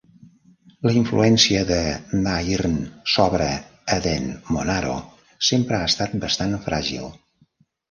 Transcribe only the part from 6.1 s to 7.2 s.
bastant fràgil.